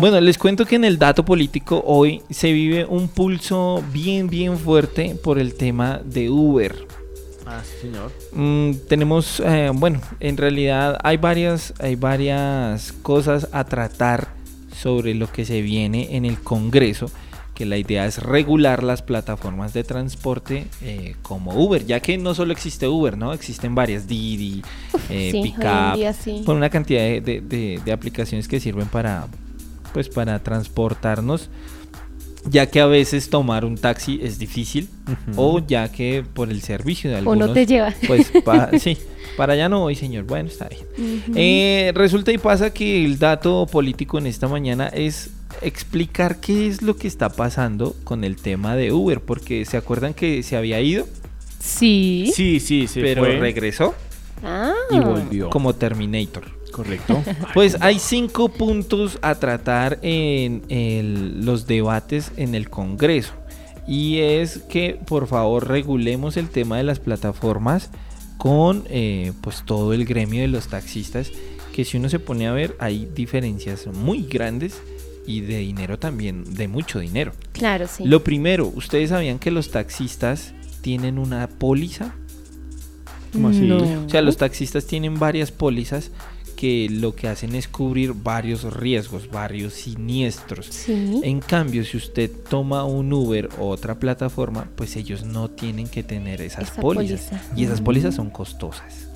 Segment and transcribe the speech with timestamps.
[0.00, 4.56] Bueno, les cuento que en el dato político hoy se vive un pulso bien, bien
[4.56, 6.86] fuerte por el tema de Uber.
[7.44, 8.12] Ah, sí, señor.
[8.32, 14.28] Mm, tenemos, eh, bueno, en realidad hay varias, hay varias cosas a tratar
[14.72, 17.10] sobre lo que se viene en el Congreso,
[17.56, 22.36] que la idea es regular las plataformas de transporte eh, como Uber, ya que no
[22.36, 23.32] solo existe Uber, ¿no?
[23.32, 24.62] Existen varias, Didi,
[25.10, 26.42] eh, sí, Pickup, sí.
[26.46, 29.26] con una cantidad de- de aplicaciones que sirven para,
[29.98, 31.50] pues, para transportarnos,
[32.48, 34.88] ya que a veces tomar un taxi es difícil,
[35.34, 37.48] o ya que por el servicio de O algunos...
[37.48, 37.92] no te lleva.
[38.06, 38.96] Pues pa- sí,
[39.36, 40.22] para allá no voy, señor.
[40.24, 41.22] Bueno, está bien.
[41.34, 45.30] Eh, resulta y pasa que el dato político en esta mañana es
[45.62, 50.14] explicar qué es lo que está pasando con el tema de Uber, porque se acuerdan
[50.14, 51.08] que se había ido,
[51.58, 52.30] Sí.
[52.36, 53.96] Sí, sí, se pero fue regresó
[54.44, 54.72] Ah.
[54.92, 55.50] y volvió.
[55.50, 56.56] como Terminator.
[56.78, 57.22] Correcto.
[57.54, 63.32] Pues hay cinco puntos a tratar en el- los debates en el Congreso.
[63.86, 67.90] Y es que por favor regulemos el tema de las plataformas
[68.36, 71.30] con eh, pues todo el gremio de los taxistas.
[71.74, 74.80] Que si uno se pone a ver hay diferencias muy grandes
[75.26, 77.32] y de dinero también, de mucho dinero.
[77.52, 78.04] Claro, sí.
[78.04, 82.14] Lo primero, ¿ustedes sabían que los taxistas tienen una póliza?
[83.32, 83.60] ¿Cómo así?
[83.60, 83.76] No.
[84.06, 86.10] O sea, los taxistas tienen varias pólizas
[86.58, 90.66] que lo que hacen es cubrir varios riesgos, varios siniestros.
[90.66, 91.20] Sí.
[91.22, 96.02] En cambio, si usted toma un Uber o otra plataforma, pues ellos no tienen que
[96.02, 97.20] tener esas Esa pólizas.
[97.20, 97.54] póliza.
[97.54, 99.06] Y esas pólizas son costosas.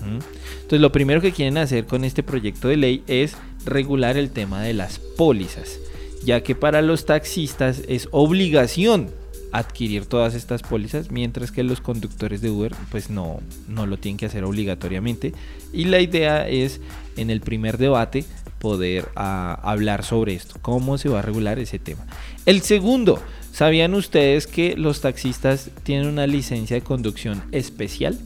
[0.00, 0.20] ¿Mm?
[0.54, 4.62] Entonces, lo primero que quieren hacer con este proyecto de ley es regular el tema
[4.62, 5.80] de las pólizas,
[6.24, 9.10] ya que para los taxistas es obligación
[9.52, 14.16] adquirir todas estas pólizas, mientras que los conductores de Uber pues no, no lo tienen
[14.16, 15.34] que hacer obligatoriamente.
[15.72, 16.80] Y la idea es
[17.16, 18.24] en el primer debate
[18.58, 22.06] poder ah, hablar sobre esto, cómo se va a regular ese tema.
[22.46, 23.20] El segundo,
[23.52, 28.18] ¿sabían ustedes que los taxistas tienen una licencia de conducción especial?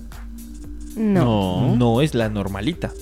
[0.94, 1.74] No.
[1.76, 2.92] No es la normalita,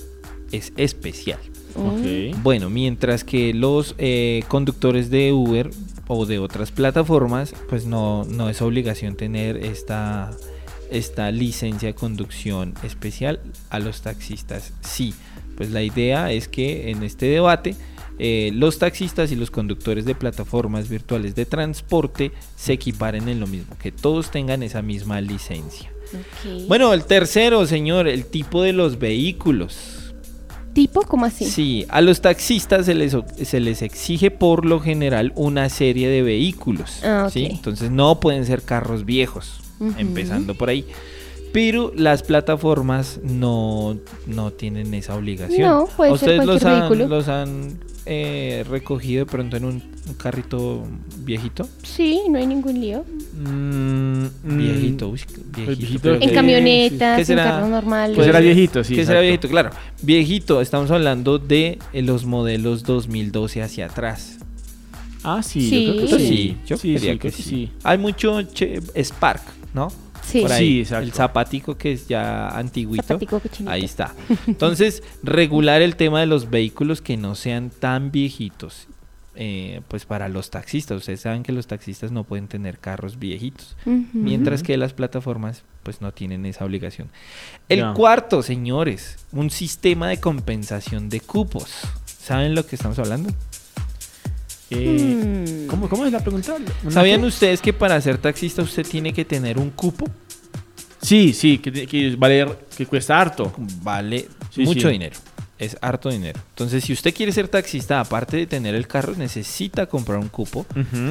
[0.51, 1.39] es especial.
[1.75, 2.31] Mm.
[2.31, 2.37] Ok.
[2.41, 5.69] Bueno, mientras que los eh, conductores de Uber
[6.07, 10.31] o de otras plataformas, pues no, no es obligación tener esta,
[10.91, 13.39] esta licencia de conducción especial.
[13.69, 15.13] A los taxistas sí.
[15.57, 17.75] Pues la idea es que en este debate
[18.17, 23.47] eh, los taxistas y los conductores de plataformas virtuales de transporte se equiparen en lo
[23.47, 25.91] mismo, que todos tengan esa misma licencia.
[26.67, 30.04] Bueno, el tercero, señor, el tipo de los vehículos.
[30.75, 31.03] ¿Tipo?
[31.03, 31.45] ¿Cómo así?
[31.45, 36.21] Sí, a los taxistas se les, se les exige por lo general una serie de
[36.21, 36.99] vehículos.
[37.01, 37.45] Ah, ¿sí?
[37.45, 37.51] ok.
[37.53, 39.61] Entonces no pueden ser carros viejos,
[39.97, 40.85] empezando por ahí.
[41.53, 43.95] Pero las plataformas no,
[44.27, 45.61] no tienen esa obligación.
[45.61, 49.81] No, puede ¿A ser ¿Ustedes los han, los han eh, recogido de pronto en un,
[50.09, 50.83] un carrito
[51.19, 51.69] viejito?
[51.83, 53.05] Sí, no hay ningún lío.
[53.33, 54.24] Mm,
[54.85, 55.21] Viejito, uy,
[55.55, 55.77] viejito.
[55.77, 57.43] viejito pero Ok, En camionetas, ¿Qué en será?
[57.43, 58.15] carros normales.
[58.15, 58.45] Pues Puede era ser.
[58.55, 59.05] viejito, sí.
[59.05, 59.69] será viejito, claro.
[60.01, 64.37] Viejito, estamos hablando de eh, los modelos 2012 hacia atrás.
[65.23, 65.85] Ah, sí, Sí.
[65.87, 66.27] yo creo que sí.
[66.27, 67.49] sí, yo sí, creería sí, que creo que sí.
[67.49, 67.71] sí.
[67.83, 69.41] Hay mucho che- Spark,
[69.73, 69.91] ¿no?
[70.21, 70.41] Sí.
[70.41, 70.67] Por ahí.
[70.67, 71.03] Sí, exacto.
[71.05, 73.03] El zapatico que es ya antiguito.
[73.03, 73.41] Zapatico.
[73.67, 74.13] Ahí está.
[74.47, 78.87] Entonces, regular el tema de los vehículos que no sean tan viejitos.
[79.35, 80.97] Eh, pues para los taxistas.
[80.97, 83.75] Ustedes saben que los taxistas no pueden tener carros viejitos.
[84.13, 87.09] Mientras que las plataformas pues no tienen esa obligación.
[87.69, 91.69] El cuarto, señores, un sistema de compensación de cupos.
[92.05, 93.29] ¿Saben lo que estamos hablando?
[94.71, 95.67] Eh, Mm.
[95.67, 96.55] ¿cómo, ¿Cómo es la pregunta?
[96.83, 97.27] ¿Una ¿Sabían qué?
[97.27, 100.05] ustedes que para ser taxista usted tiene que tener un cupo?
[101.01, 103.53] Sí, sí, que, que vale, que cuesta harto.
[103.83, 104.93] Vale Sí, mucho sí.
[104.93, 105.15] dinero.
[105.57, 106.39] Es harto dinero.
[106.49, 110.65] Entonces, si usted quiere ser taxista, aparte de tener el carro, necesita comprar un cupo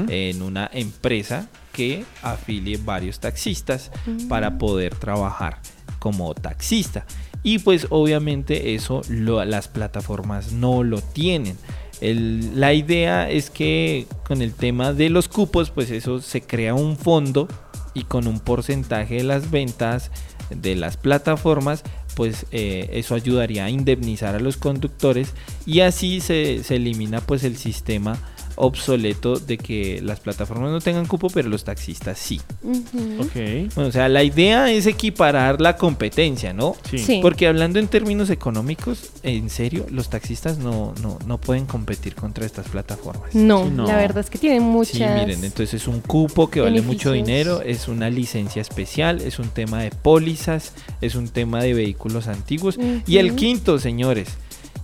[0.09, 3.91] en una empresa que afilie varios taxistas
[4.29, 5.61] para poder trabajar
[5.99, 7.07] como taxista.
[7.43, 11.57] Y pues obviamente eso lo- las plataformas no lo tienen.
[12.01, 16.75] El- la idea es que con el tema de los cupos, pues eso se crea
[16.75, 17.49] un fondo
[17.95, 20.11] y con un porcentaje de las ventas
[20.51, 21.83] de las plataformas,
[22.15, 25.33] pues eh, eso ayudaría a indemnizar a los conductores
[25.67, 28.19] y así se, se elimina pues el sistema
[28.57, 32.41] obsoleto de que las plataformas no tengan cupo, pero los taxistas sí.
[32.63, 33.23] Ujú.
[33.23, 33.35] Ok.
[33.75, 36.77] Bueno, o sea, la idea es equiparar la competencia, ¿no?
[36.91, 36.99] Sí.
[36.99, 37.19] Sí.
[37.23, 42.47] Porque hablando en términos económicos, en serio, los taxistas no, no, no pueden competir contra
[42.47, 43.35] estas plataformas.
[43.35, 43.87] No, Sí, no.
[43.87, 44.97] la verdad es que tienen muchas.
[44.97, 49.39] Sí, miren, entonces es un cupo que vale mucho dinero, es una licencia especial, es
[49.39, 52.79] un tema de pólizas, es un tema de vehículos antiguos.
[53.07, 54.29] Y el quinto, señores,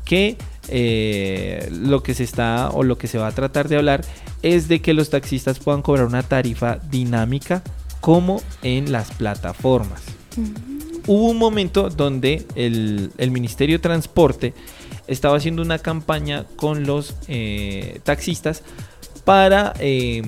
[0.05, 0.37] que
[0.69, 4.05] eh, lo que se está o lo que se va a tratar de hablar
[4.43, 7.63] es de que los taxistas puedan cobrar una tarifa dinámica
[8.01, 10.03] como en las plataformas.
[11.07, 14.55] Hubo un momento donde el, el Ministerio de Transporte
[15.11, 18.63] estaba haciendo una campaña con los eh, taxistas
[19.25, 20.23] para eh,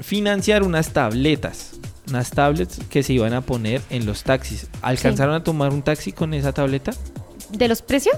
[0.00, 1.72] financiar unas tabletas.
[2.08, 4.68] Unas tablets que se iban a poner en los taxis.
[4.80, 6.92] ¿Alcanzaron a tomar un taxi con esa tableta?
[7.50, 8.16] ¿De los precios?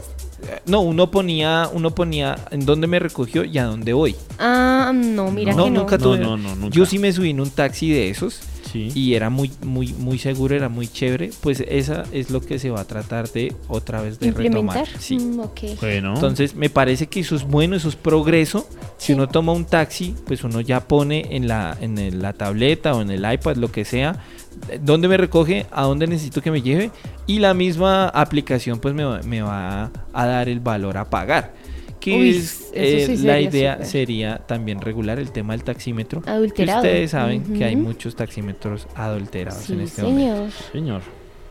[0.66, 4.16] No, uno ponía, uno ponía en dónde me recogió y a dónde voy.
[4.38, 5.80] Ah, no, mira no, que no.
[5.80, 6.18] nunca No, tuve.
[6.18, 6.74] no, no, nunca.
[6.74, 8.40] Yo sí me subí en un taxi de esos
[8.72, 8.90] Sí.
[8.94, 11.30] y era muy, muy, muy seguro, era muy chévere.
[11.40, 14.84] Pues esa es lo que se va a tratar de otra vez de ¿Implementar?
[14.86, 15.00] retomar.
[15.00, 15.16] Sí.
[15.18, 15.60] Mm, ok.
[15.80, 16.14] Bueno.
[16.14, 18.68] Entonces me parece que eso es bueno, eso es progreso.
[18.98, 19.12] Si Sí.
[19.14, 23.10] uno toma un taxi, pues uno ya pone en la, en la tableta o en
[23.10, 24.22] el iPad, lo que sea,
[24.68, 26.90] eh, dónde me recoge, a dónde necesito que me lleve
[27.26, 31.54] y la misma aplicación pues me, va- me va a dar el valor a pagar.
[32.00, 33.86] Que Uy, es, eh, sí la idea súper.
[33.86, 36.22] sería también regular el tema del taxímetro.
[36.26, 36.80] Adulterado.
[36.80, 40.22] ustedes saben que hay muchos taxímetros adulterados Sí, en este momento.
[40.22, 40.50] señor.
[40.72, 41.02] Señor.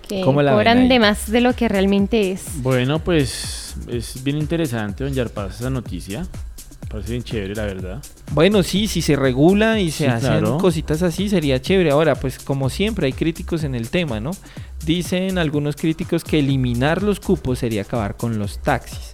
[0.07, 2.46] Que ¿Cómo la ven cobran de más de lo que realmente es.
[2.63, 6.25] Bueno, pues es bien interesante, don Yarpaz, esa noticia.
[6.90, 8.02] Parece bien chévere, la verdad.
[8.31, 10.57] Bueno, sí, si se regula y se Sí, hacen claro.
[10.57, 11.92] cositas así, sería chévere.
[11.92, 14.31] Ahora, pues como siempre, hay críticos en el tema, ¿no?
[14.84, 19.13] Dicen algunos críticos que eliminar los cupos sería acabar con los taxis.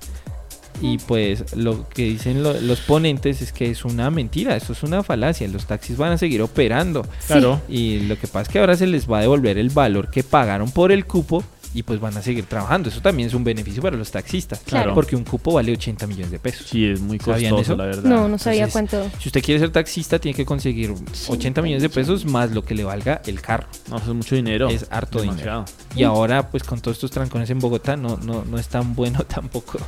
[0.82, 4.84] Y pues lo que dicen lo- los ponentes es que es una mentira, eso es
[4.84, 5.48] una falacia.
[5.48, 7.06] Los taxis van a seguir operando.
[7.28, 7.62] Claro.
[7.70, 10.24] Y lo que pasa es que ahora se les va a devolver el valor que
[10.24, 11.44] pagaron por el cupo
[11.76, 12.88] y pues van a seguir trabajando.
[12.88, 14.60] Eso también es un beneficio para los taxistas.
[14.60, 14.94] Claro.
[14.94, 16.68] Porque un cupo vale 80 millones de pesos.
[16.68, 17.76] Sí, es muy ¿Sabían costoso, eso?
[17.76, 18.10] la verdad.
[18.10, 19.20] No, no sabía Entonces, cuánto.
[19.20, 20.94] Si usted quiere ser taxista, tiene que conseguir
[21.28, 23.68] 80 millones de pesos más lo que le valga el carro.
[23.90, 24.70] No, eso es mucho dinero.
[24.70, 25.66] Es harto Demasiado.
[25.98, 29.24] Y ahora, pues con todos estos trancones en Bogotá, no, no, no es tan bueno
[29.28, 29.80] tampoco,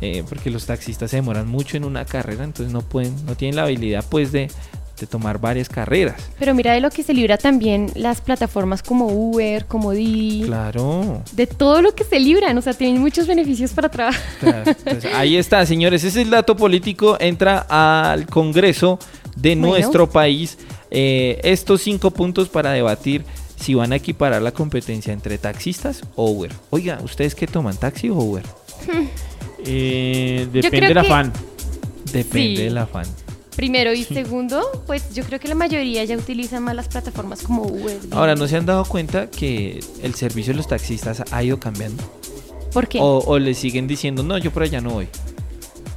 [0.00, 3.56] eh, porque los taxistas se demoran mucho en una carrera, entonces no pueden, no tienen
[3.56, 4.50] la habilidad, pues, de,
[5.00, 6.16] de tomar varias carreras.
[6.38, 10.42] Pero mira de lo que se libra también las plataformas como Uber, como Didi.
[10.46, 11.22] Claro.
[11.32, 12.56] De todo lo que se libran.
[12.58, 14.22] O sea, tienen muchos beneficios para trabajar.
[14.40, 14.70] claro.
[14.70, 16.04] Entonces, ahí está, señores.
[16.04, 17.16] Ese es el dato político.
[17.20, 18.98] Entra al Congreso
[19.36, 19.68] de Bueno.
[19.68, 20.58] nuestro país.
[20.90, 23.24] Eh, estos cinco puntos para debatir
[23.56, 26.50] si van a equiparar la competencia entre taxistas o Uber.
[26.70, 28.42] Oiga, ¿ustedes qué toman, taxi o Uber?
[29.64, 31.32] Eh, depende del que- afán.
[32.12, 32.62] Depende Sí.
[32.62, 33.06] del afán.
[33.58, 34.14] Primero y Sí.
[34.14, 37.98] segundo, pues yo creo que la mayoría ya utilizan más las plataformas como Uber.
[38.12, 42.04] Ahora, ¿no se han dado cuenta que el servicio de los taxistas ha ido cambiando?
[42.72, 43.00] ¿Por qué?
[43.00, 45.08] O, o le siguen diciendo, no, yo por allá no voy.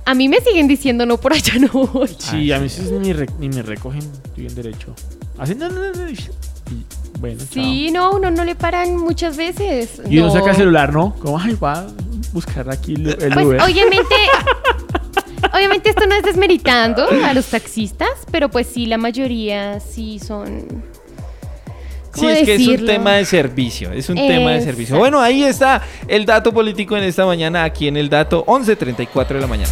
[0.06, 2.10] A mí me siguen diciendo no por allá no voy.
[2.18, 2.82] Sí, Ah, a mí sí.
[2.84, 4.96] sí ni, re- ni me recogen, estoy bien derecho.
[5.38, 6.18] Hacen no, no, no, no, y
[7.20, 10.02] bueno, Sí, no, uno no le paran muchas veces.
[10.10, 10.34] Y uno No.
[10.34, 11.14] saca el celular, ¿no?
[11.20, 11.88] Como, ay, va a
[12.34, 13.62] buscar aquí el, el Pues Uber.
[13.62, 14.16] obviamente,
[15.82, 20.66] obviamente esto no es desmeritando a los taxistas, pero pues sí, la mayoría sí son...
[22.14, 24.98] Sí, ¿cómo es que es un tema de servicio, es un tema de servicio.
[24.98, 29.40] Bueno, ahí está el dato político en esta mañana, aquí en el dato 11.34 de
[29.40, 29.72] la mañana.